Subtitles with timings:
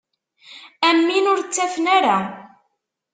[0.87, 2.17] Am win ur ttafen ara.